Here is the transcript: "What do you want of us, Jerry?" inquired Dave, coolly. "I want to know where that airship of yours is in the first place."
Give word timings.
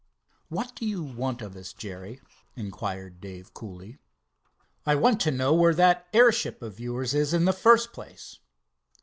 "What 0.49 0.73
do 0.75 0.83
you 0.83 1.03
want 1.03 1.43
of 1.43 1.55
us, 1.55 1.73
Jerry?" 1.73 2.21
inquired 2.55 3.21
Dave, 3.21 3.53
coolly. 3.53 3.99
"I 4.83 4.95
want 4.95 5.19
to 5.21 5.31
know 5.31 5.53
where 5.53 5.75
that 5.75 6.07
airship 6.11 6.63
of 6.63 6.79
yours 6.79 7.13
is 7.13 7.35
in 7.35 7.45
the 7.45 7.53
first 7.53 7.93
place." 7.93 8.39